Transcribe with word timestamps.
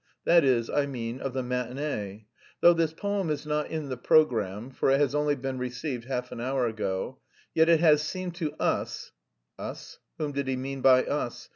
that 0.25 0.43
is, 0.43 0.67
I 0.67 0.87
mean, 0.87 1.19
of 1.21 1.33
the 1.33 1.43
matinée. 1.43 2.25
Though 2.59 2.73
this 2.73 2.91
poem 2.91 3.29
is 3.29 3.45
not 3.45 3.69
in 3.69 3.89
the 3.89 3.97
programme... 3.97 4.71
for 4.71 4.89
it 4.89 4.99
has 4.99 5.13
only 5.13 5.35
been 5.35 5.59
received 5.59 6.05
half 6.05 6.31
an 6.31 6.41
hour 6.41 6.65
ago... 6.65 7.19
yet 7.53 7.69
it 7.69 7.81
has 7.81 8.01
seemed 8.01 8.33
to 8.37 8.53
us" 8.55 9.11
(Us? 9.59 9.99
Whom 10.17 10.31
did 10.31 10.47
he 10.47 10.55
mean 10.55 10.81
by 10.81 11.03
us? 11.03 11.49